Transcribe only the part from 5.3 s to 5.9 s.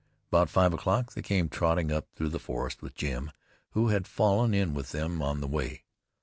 the way.